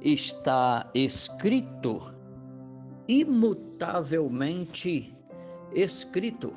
[0.00, 2.00] está escrito,
[3.08, 5.14] imutavelmente
[5.72, 6.54] escrito.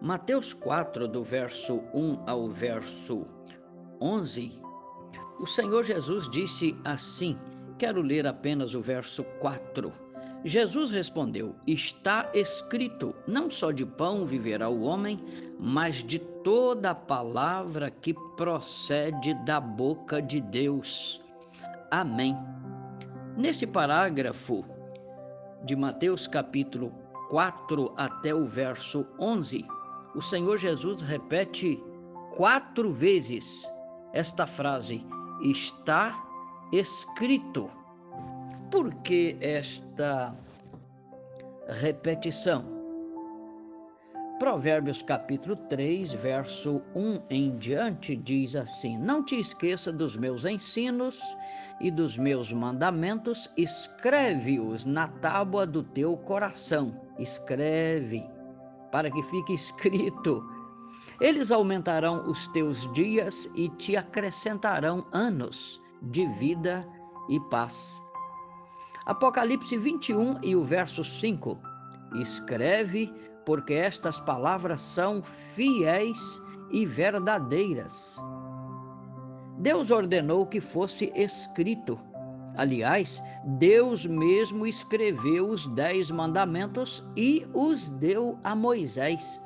[0.00, 3.24] Mateus 4, do verso 1 ao verso
[4.00, 4.60] 11,
[5.38, 7.38] o Senhor Jesus disse assim:
[7.82, 9.92] quero ler apenas o verso 4.
[10.44, 15.18] Jesus respondeu: Está escrito: não só de pão viverá o homem,
[15.58, 21.20] mas de toda palavra que procede da boca de Deus.
[21.90, 22.36] Amém.
[23.36, 24.64] Nesse parágrafo
[25.64, 26.92] de Mateus capítulo
[27.30, 29.64] 4 até o verso 11,
[30.14, 31.82] o Senhor Jesus repete
[32.36, 33.66] quatro vezes
[34.12, 35.06] esta frase:
[35.42, 36.12] está
[36.72, 37.70] escrito.
[38.70, 40.34] Por que esta
[41.68, 42.81] repetição?
[44.42, 51.20] Provérbios capítulo 3, verso 1 em diante diz assim: Não te esqueça dos meus ensinos
[51.80, 56.92] e dos meus mandamentos, escreve-os na tábua do teu coração.
[57.20, 58.28] Escreve,
[58.90, 60.44] para que fique escrito.
[61.20, 66.84] Eles aumentarão os teus dias e te acrescentarão anos de vida
[67.28, 68.02] e paz.
[69.06, 71.56] Apocalipse 21 e o verso 5.
[72.16, 73.08] Escreve
[73.44, 76.18] porque estas palavras são fiéis
[76.70, 78.16] e verdadeiras.
[79.58, 81.98] Deus ordenou que fosse escrito.
[82.56, 89.40] Aliás, Deus mesmo escreveu os dez mandamentos e os deu a Moisés.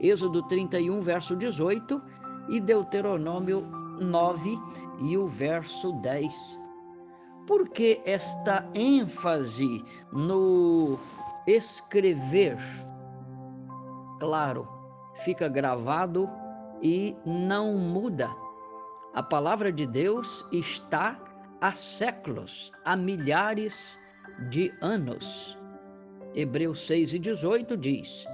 [0.00, 2.02] Êxodo 31, verso 18
[2.48, 3.62] e Deuteronômio
[4.00, 4.58] 9
[5.02, 6.60] e o verso 10.
[7.46, 10.98] Por que esta ênfase no
[11.46, 12.58] escrever?
[14.20, 14.68] Claro,
[15.24, 16.30] fica gravado
[16.82, 18.30] e não muda.
[19.14, 21.18] A palavra de Deus está
[21.60, 23.98] há séculos, há milhares
[24.50, 25.58] de anos.
[26.34, 28.26] Hebreus 6 e 18 diz: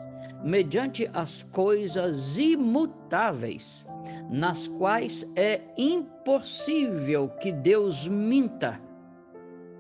[0.45, 3.87] mediante as coisas imutáveis,
[4.31, 8.81] nas quais é impossível que Deus minta,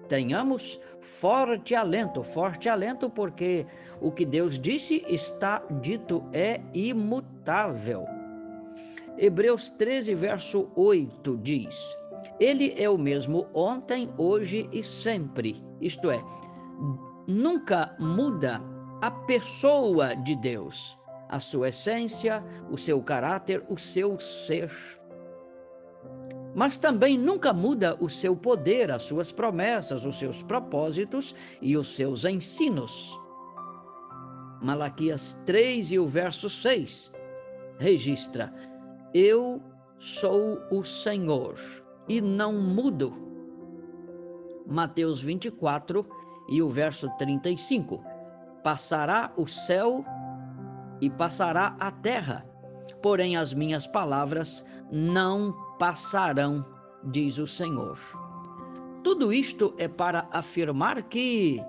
[0.08, 3.66] tenhamos forte alento, forte alento, porque
[4.00, 8.06] o que Deus disse está dito, é imutável.
[9.18, 11.96] Hebreus 13, verso 8 diz:
[12.38, 15.64] Ele é o mesmo ontem, hoje e sempre.
[15.80, 16.22] Isto é,
[17.26, 18.62] nunca muda
[19.00, 24.70] a pessoa de Deus, a sua essência, o seu caráter, o seu ser
[26.56, 31.94] mas também nunca muda o seu poder, as suas promessas, os seus propósitos e os
[31.94, 33.14] seus ensinos.
[34.62, 37.12] Malaquias 3 e o verso 6
[37.78, 38.54] registra:
[39.12, 39.62] Eu
[39.98, 41.56] sou o Senhor
[42.08, 43.12] e não mudo.
[44.66, 46.06] Mateus 24
[46.48, 48.02] e o verso 35:
[48.64, 50.02] Passará o céu
[51.02, 52.48] e passará a terra,
[53.06, 56.66] porém as minhas palavras não passarão,
[57.04, 57.96] diz o Senhor.
[59.04, 61.62] Tudo isto é para afirmar que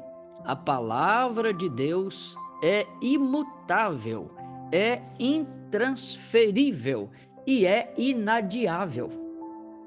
[0.44, 4.32] a palavra de Deus é imutável,
[4.72, 7.12] é intransferível
[7.46, 9.12] e é inadiável.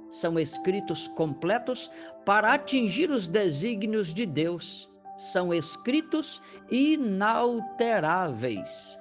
[0.09, 1.91] São escritos completos
[2.25, 4.89] para atingir os desígnios de Deus.
[5.17, 6.41] São escritos
[6.71, 8.97] inalteráveis.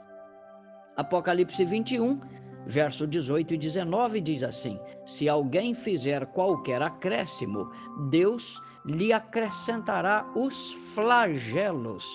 [0.97, 7.71] Apocalipse 21 Verso 18 e 19 diz assim: Se alguém fizer qualquer acréscimo,
[8.09, 12.05] Deus lhe acrescentará os flagelos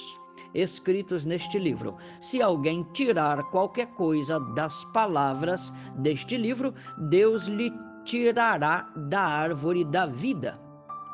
[0.55, 1.97] escritos neste livro.
[2.21, 7.73] Se alguém tirar qualquer coisa das palavras deste livro, Deus lhe
[8.05, 10.61] tirará da árvore da vida.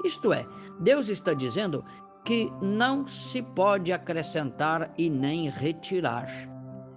[0.05, 0.47] Isto é,
[0.79, 1.85] Deus está dizendo
[2.25, 6.29] que não se pode acrescentar e nem retirar.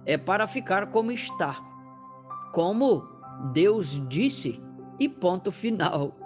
[0.04, 1.73] É para ficar como está
[2.54, 3.02] como
[3.52, 4.62] Deus disse,
[5.00, 6.16] e ponto final.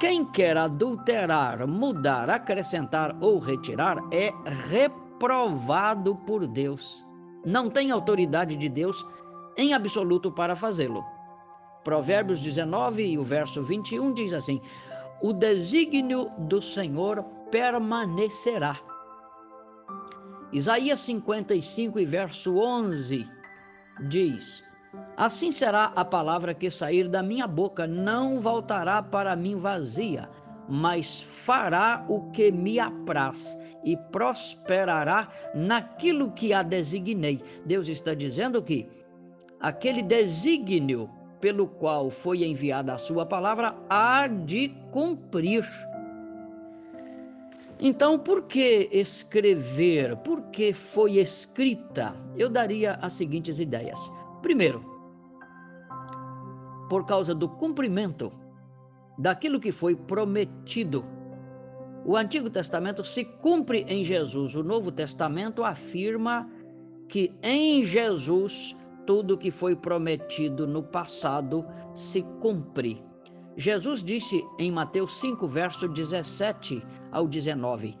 [0.00, 4.32] Quem quer adulterar, mudar, acrescentar ou retirar é
[4.68, 7.06] reprovado por Deus.
[7.46, 9.06] Não tem autoridade de Deus
[9.56, 11.04] em absoluto para fazê-lo.
[11.84, 14.60] Provérbios 19 e o verso 21 diz assim:
[15.22, 18.76] O desígnio do Senhor permanecerá.
[20.52, 23.24] Isaías 55 e verso 11
[24.08, 24.64] diz:
[25.16, 30.28] Assim será a palavra que sair da minha boca, não voltará para mim vazia,
[30.68, 37.42] mas fará o que me apraz e prosperará naquilo que a designei.
[37.64, 38.88] Deus está dizendo que
[39.60, 41.10] aquele desígnio
[41.40, 45.66] pelo qual foi enviada a sua palavra há de cumprir.
[47.80, 50.16] Então, por que escrever?
[50.18, 52.14] Por que foi escrita?
[52.36, 53.98] Eu daria as seguintes ideias.
[54.42, 54.82] Primeiro,
[56.90, 58.30] por causa do cumprimento
[59.16, 61.04] daquilo que foi prometido.
[62.04, 66.50] O Antigo Testamento se cumpre em Jesus, o Novo Testamento afirma
[67.08, 73.02] que em Jesus tudo que foi prometido no passado se cumpre.
[73.56, 77.96] Jesus disse em Mateus 5, verso 17 ao 19: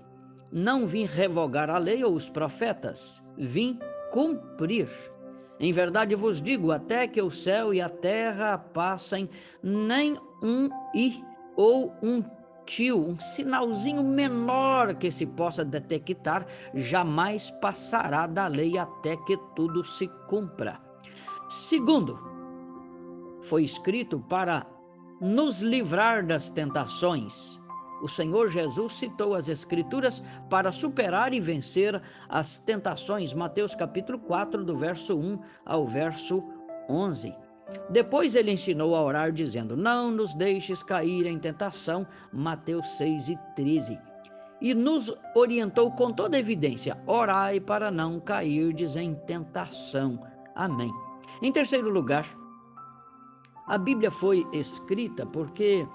[0.50, 3.78] Não vim revogar a lei ou os profetas, vim
[4.10, 4.88] cumprir.
[5.62, 9.30] Em verdade vos digo: até que o céu e a terra passem,
[9.62, 11.24] nem um i
[11.56, 12.20] ou um
[12.66, 16.44] tio, um sinalzinho menor que se possa detectar,
[16.74, 20.80] jamais passará da lei até que tudo se cumpra.
[21.48, 22.18] Segundo,
[23.42, 24.66] foi escrito para
[25.20, 27.61] nos livrar das tentações.
[28.02, 30.20] O Senhor Jesus citou as Escrituras
[30.50, 33.32] para superar e vencer as tentações.
[33.32, 36.42] Mateus capítulo 4, do verso 1 ao verso
[36.90, 37.32] 11.
[37.88, 42.04] Depois ele ensinou a orar, dizendo: Não nos deixes cair em tentação.
[42.32, 43.98] Mateus 6 e 13.
[44.60, 50.18] E nos orientou com toda evidência: orai para não cairdes em tentação.
[50.56, 50.92] Amém.
[51.40, 52.26] Em terceiro lugar,
[53.66, 55.86] a Bíblia foi escrita porque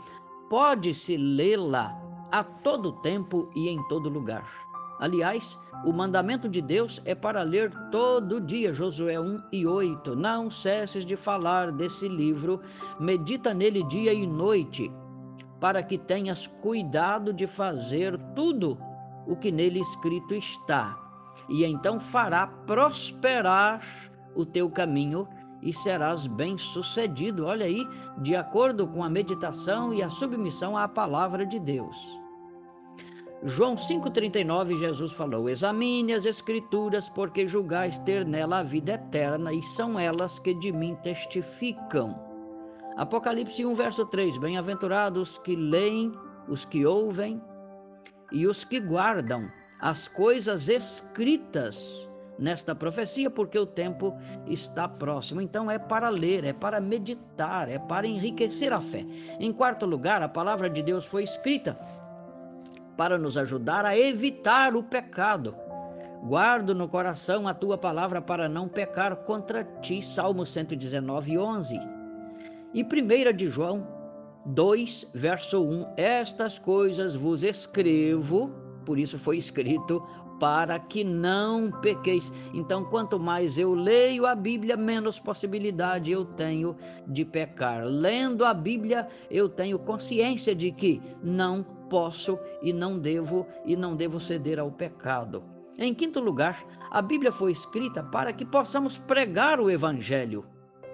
[0.50, 1.98] pode-se lê-la
[2.32, 4.46] a todo tempo e em todo lugar.
[5.00, 10.16] Aliás, o mandamento de Deus é para ler todo dia, Josué 1 e 8.
[10.16, 12.60] Não cesses de falar desse livro,
[13.00, 14.92] medita nele dia e noite,
[15.60, 18.78] para que tenhas cuidado de fazer tudo
[19.28, 20.98] o que nele escrito está,
[21.50, 23.82] e então fará prosperar
[24.36, 25.28] o teu caminho
[25.62, 27.46] e serás bem-sucedido.
[27.46, 27.88] Olha aí,
[28.20, 31.98] de acordo com a meditação e a submissão à palavra de Deus.
[33.44, 39.62] João 5,39, Jesus falou: Examine as Escrituras, porque julgais ter nela a vida eterna, e
[39.62, 42.20] são elas que de mim testificam.
[42.96, 46.12] Apocalipse 1, verso 3: Bem-aventurados que leem,
[46.48, 47.42] os que ouvem
[48.32, 49.48] e os que guardam
[49.80, 54.16] as coisas escritas nesta profecia, porque o tempo
[54.48, 55.42] está próximo.
[55.42, 59.06] Então é para ler, é para meditar, é para enriquecer a fé.
[59.40, 61.78] Em quarto lugar, a palavra de Deus foi escrita
[62.96, 65.56] para nos ajudar a evitar o pecado.
[66.24, 70.02] Guardo no coração a tua palavra para não pecar contra ti.
[70.02, 71.80] Salmo 119, 11.
[72.74, 73.88] E 1 de João
[74.48, 78.50] 2, verso 1: Estas coisas vos escrevo,
[78.86, 80.04] por isso foi escrito
[80.40, 82.32] para que não pequeis.
[82.54, 86.76] Então, quanto mais eu leio a Bíblia, menos possibilidade eu tenho
[87.08, 87.84] de pecar.
[87.86, 93.96] Lendo a Bíblia, eu tenho consciência de que não posso e não devo e não
[93.96, 95.44] devo ceder ao pecado.
[95.80, 100.46] Em quinto lugar, a Bíblia foi escrita para que possamos pregar o evangelho.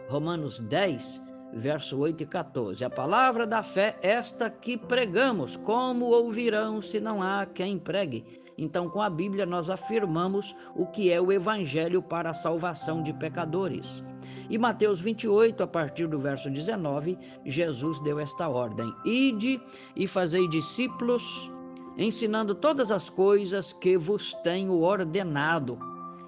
[0.09, 1.23] Romanos 10,
[1.53, 2.83] verso 8 e 14.
[2.83, 8.42] A palavra da fé, esta que pregamos, como ouvirão se não há quem pregue?
[8.57, 13.13] Então, com a Bíblia, nós afirmamos o que é o Evangelho para a salvação de
[13.13, 14.03] pecadores.
[14.49, 19.61] E Mateus 28, a partir do verso 19, Jesus deu esta ordem: Ide
[19.95, 21.51] e fazei discípulos,
[21.97, 25.79] ensinando todas as coisas que vos tenho ordenado.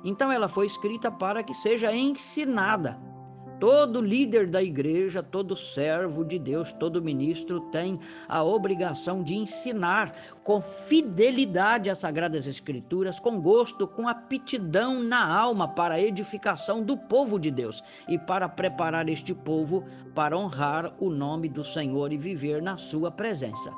[0.03, 3.14] Então, ela foi escrita para que seja ensinada
[3.59, 10.13] Todo líder da igreja, todo servo de Deus, todo ministro tem a obrigação de ensinar
[10.43, 16.97] com fidelidade as Sagradas Escrituras, com gosto, com aptidão na alma para a edificação do
[16.97, 22.17] povo de Deus e para preparar este povo para honrar o nome do Senhor e
[22.17, 23.73] viver na sua presença.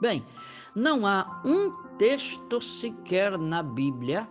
[0.00, 0.24] Bem,
[0.74, 4.26] não há um texto sequer na Bíblia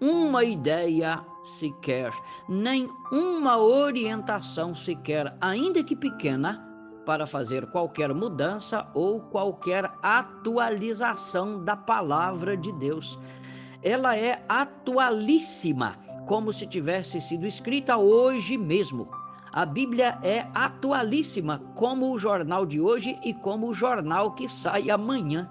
[0.00, 2.12] uma ideia sequer,
[2.48, 6.64] nem uma orientação sequer, ainda que pequena,
[7.04, 13.18] para fazer qualquer mudança ou qualquer atualização da palavra de Deus.
[13.82, 19.08] Ela é atualíssima, como se tivesse sido escrita hoje mesmo.
[19.50, 24.90] A Bíblia é atualíssima, como o jornal de hoje e como o jornal que sai
[24.90, 25.48] amanhã.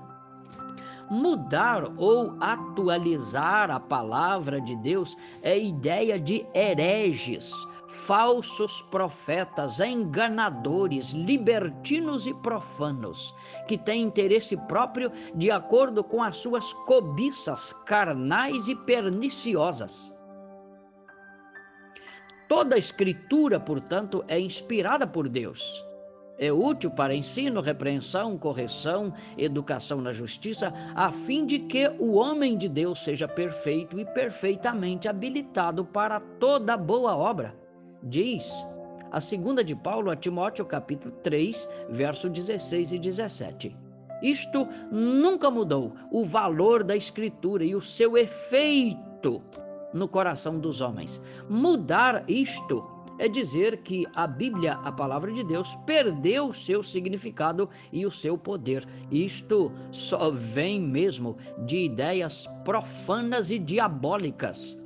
[1.09, 7.53] Mudar ou atualizar a palavra de Deus é ideia de hereges,
[7.87, 13.33] falsos profetas, enganadores, libertinos e profanos,
[13.67, 20.13] que têm interesse próprio de acordo com as suas cobiças carnais e perniciosas.
[22.49, 25.86] Toda a escritura, portanto, é inspirada por Deus
[26.39, 32.55] É útil para ensino, repreensão, correção, educação na justiça, a fim de que o homem
[32.55, 37.55] de Deus seja perfeito e perfeitamente habilitado para toda boa obra.
[38.03, 38.51] Diz
[39.11, 43.75] a segunda de Paulo a Timóteo, capítulo 3, verso 16 e 17.
[44.21, 49.41] Isto nunca mudou o valor da Escritura e o seu efeito
[49.93, 51.21] no coração dos homens.
[51.49, 57.69] Mudar isto é dizer que a Bíblia, a palavra de Deus, perdeu o seu significado
[57.91, 58.85] e o seu poder.
[59.11, 64.77] Isto só vem mesmo de ideias profanas e diabólicas,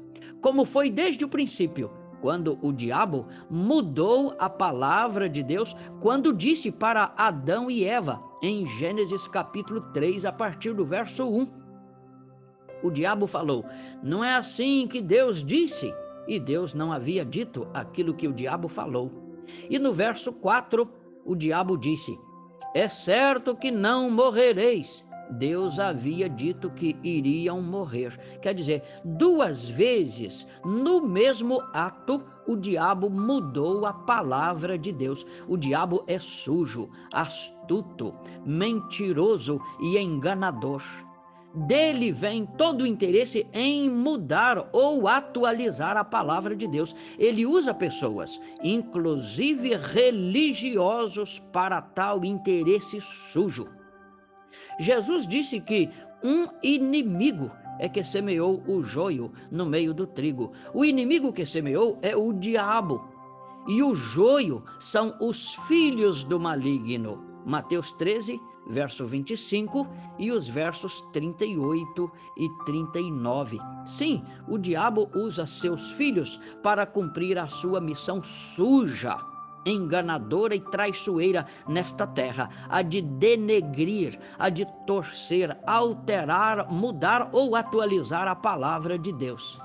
[0.41, 6.71] como foi desde o princípio, quando o diabo mudou a palavra de Deus, quando disse
[6.71, 11.47] para Adão e Eva, em Gênesis capítulo 3, a partir do verso 1.
[12.83, 13.65] O diabo falou:
[14.03, 15.93] Não é assim que Deus disse.
[16.31, 19.11] E Deus não havia dito aquilo que o diabo falou.
[19.69, 20.89] E no verso 4,
[21.25, 22.17] o diabo disse:
[22.73, 25.05] É certo que não morrereis.
[25.31, 28.17] Deus havia dito que iriam morrer.
[28.41, 35.25] Quer dizer, duas vezes no mesmo ato, o diabo mudou a palavra de Deus.
[35.49, 38.13] O diabo é sujo, astuto,
[38.45, 40.81] mentiroso e enganador.
[41.53, 46.95] Dele vem todo o interesse em mudar ou atualizar a palavra de Deus.
[47.19, 53.67] Ele usa pessoas, inclusive religiosos, para tal interesse sujo.
[54.79, 55.89] Jesus disse que
[56.23, 60.53] um inimigo é que semeou o joio no meio do trigo.
[60.73, 63.09] O inimigo que semeou é o diabo.
[63.67, 67.21] E o joio são os filhos do maligno.
[67.45, 69.87] Mateus 13, verso 25
[70.17, 73.59] e os versos 38 e 39.
[73.85, 79.17] Sim, o diabo usa seus filhos para cumprir a sua missão suja,
[79.65, 88.27] enganadora e traiçoeira nesta terra, a de denegrir, a de torcer, alterar, mudar ou atualizar
[88.27, 89.59] a palavra de Deus.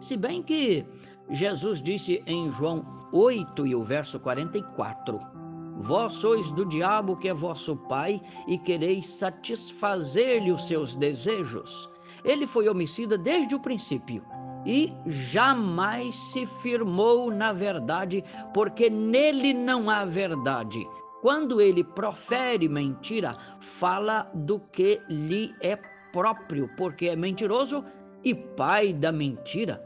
[0.00, 0.84] Se bem que
[1.30, 5.41] Jesus disse em João 8 e o verso 44,
[5.82, 11.90] Vós sois do diabo que é vosso pai e quereis satisfazer-lhe os seus desejos.
[12.24, 14.24] Ele foi homicida desde o princípio
[14.64, 18.22] e jamais se firmou na verdade,
[18.54, 20.86] porque nele não há verdade.
[21.20, 25.76] Quando ele profere mentira, fala do que lhe é
[26.12, 27.84] próprio, porque é mentiroso
[28.22, 29.82] e pai da mentira.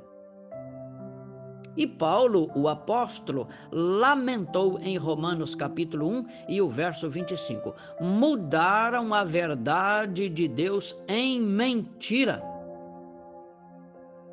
[1.76, 9.24] E Paulo, o apóstolo, lamentou em Romanos capítulo 1 e o verso 25: mudaram a
[9.24, 12.42] verdade de Deus em mentira.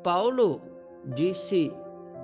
[0.02, 0.60] Paulo
[1.14, 1.72] disse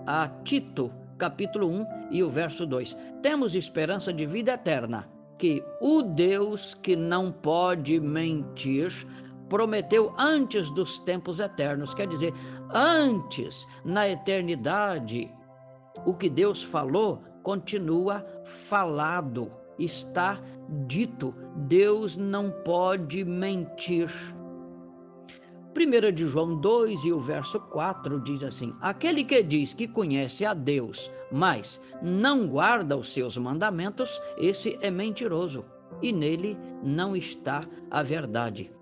[0.06, 5.08] a Tito, capítulo 1 e o verso 2: Temos esperança de vida eterna,
[5.38, 9.06] que o Deus que não pode mentir
[9.50, 12.32] prometeu antes dos tempos eternos, quer dizer,
[12.72, 15.30] antes, na eternidade,
[16.06, 20.40] o que Deus falou continua falado, está
[20.86, 21.34] dito.
[21.56, 24.08] Deus não pode mentir.
[25.76, 30.44] 1 de João 2 e o verso 4 diz assim: Aquele que diz que conhece
[30.44, 35.64] a Deus, mas não guarda os seus mandamentos, esse é mentiroso,
[36.02, 38.79] e nele não está a verdade.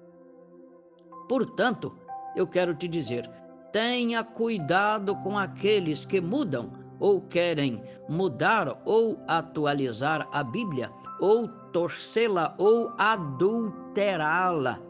[1.28, 1.96] Portanto,
[2.34, 3.28] eu quero te dizer:
[3.72, 12.54] tenha cuidado com aqueles que mudam ou querem mudar ou atualizar a Bíblia, ou torcê-la
[12.58, 14.80] ou adulterá-la.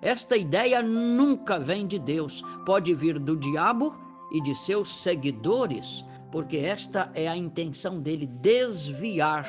[0.00, 3.94] Esta ideia nunca vem de Deus, pode vir do diabo
[4.32, 9.48] e de seus seguidores, porque esta é a intenção dele desviar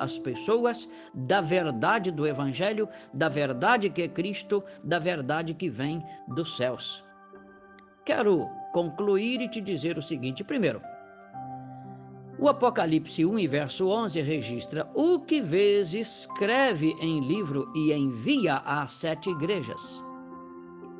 [0.00, 6.02] as pessoas da verdade do Evangelho, da verdade que é Cristo, da verdade que vem
[6.26, 7.04] dos céus.
[8.04, 10.80] Quero concluir e te dizer o seguinte: primeiro,
[12.38, 18.54] o Apocalipse 1 e verso 11 registra: O que vês, escreve em livro e envia
[18.56, 20.02] às sete igrejas.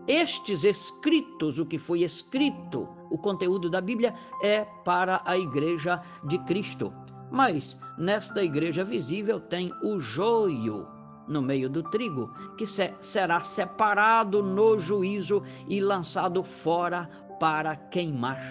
[0.07, 6.39] Estes escritos, o que foi escrito, o conteúdo da Bíblia, é para a igreja de
[6.41, 6.93] Cristo.
[7.31, 10.87] Mas nesta igreja visível tem o joio
[11.29, 17.09] no meio do trigo, que se, será separado no juízo e lançado fora
[17.39, 18.43] para queimar.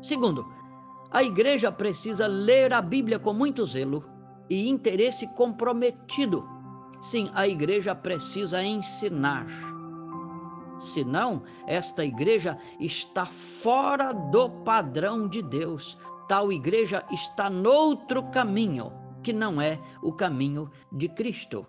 [0.00, 0.46] Segundo,
[1.10, 4.04] a igreja precisa ler a Bíblia com muito zelo
[4.48, 6.48] e interesse comprometido.
[7.02, 9.46] Sim, a igreja precisa ensinar.
[10.80, 18.90] Senão, esta igreja está fora do padrão de Deus, tal igreja está noutro caminho,
[19.22, 21.66] que não é o caminho de Cristo.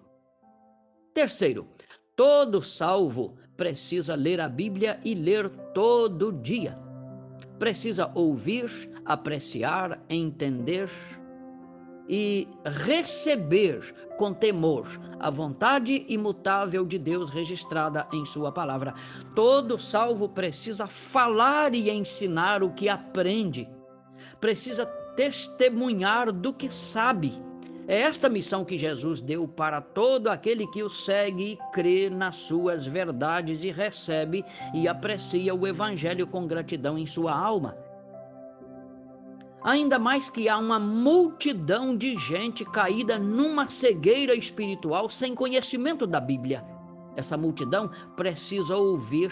[1.13, 1.67] Terceiro,
[2.15, 6.79] todo salvo precisa ler a Bíblia e ler todo dia.
[7.59, 8.65] Precisa ouvir,
[9.05, 10.89] apreciar, entender
[12.07, 14.87] e receber com temor
[15.19, 18.93] a vontade imutável de Deus registrada em Sua palavra.
[19.35, 23.69] Todo salvo precisa falar e ensinar o que aprende,
[24.39, 27.33] precisa testemunhar do que sabe.
[27.87, 32.35] É esta missão que Jesus deu para todo aquele que o segue e crê nas
[32.35, 37.75] suas verdades e recebe e aprecia o Evangelho com gratidão em sua alma.
[39.63, 46.19] Ainda mais que há uma multidão de gente caída numa cegueira espiritual sem conhecimento da
[46.19, 46.65] Bíblia.
[47.15, 49.31] Essa multidão precisa ouvir.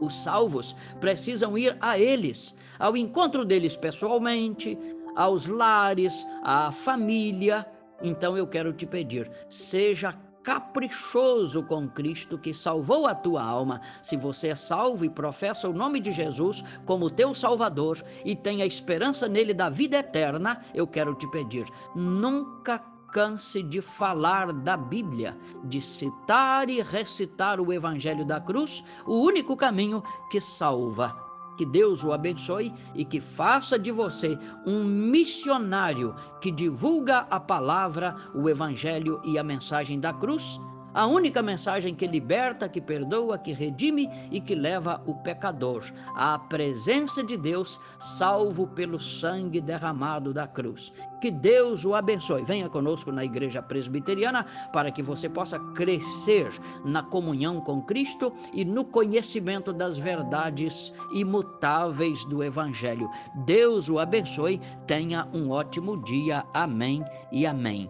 [0.00, 4.78] Os salvos precisam ir a eles, ao encontro deles pessoalmente,
[5.14, 7.66] aos lares, à família.
[8.02, 13.80] Então eu quero te pedir, seja caprichoso com Cristo que salvou a tua alma.
[14.02, 18.60] Se você é salvo e professa o nome de Jesus como teu Salvador e tem
[18.60, 22.78] a esperança nele da vida eterna, eu quero te pedir, nunca
[23.10, 29.56] canse de falar da Bíblia, de citar e recitar o Evangelho da cruz, o único
[29.56, 31.23] caminho que salva.
[31.56, 38.16] Que Deus o abençoe e que faça de você um missionário que divulga a palavra,
[38.34, 40.58] o evangelho e a mensagem da cruz
[40.94, 45.84] a única mensagem que liberta, que perdoa, que redime e que leva o pecador
[46.14, 50.92] à presença de Deus, salvo pelo sangue derramado da cruz.
[51.20, 52.44] Que Deus o abençoe.
[52.44, 56.48] Venha conosco na Igreja Presbiteriana para que você possa crescer
[56.84, 63.10] na comunhão com Cristo e no conhecimento das verdades imutáveis do Evangelho.
[63.46, 64.60] Deus o abençoe.
[64.86, 66.44] Tenha um ótimo dia.
[66.52, 67.88] Amém e amém.